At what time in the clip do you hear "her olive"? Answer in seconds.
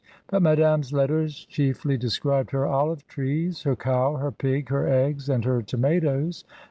2.53-3.05